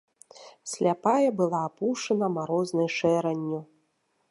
[0.71, 3.61] Сляпая была апушана марознай шэранню.